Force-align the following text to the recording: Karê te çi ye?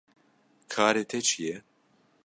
Karê 0.73 1.03
te 1.09 1.19
çi 1.27 1.39
ye? 1.47 1.57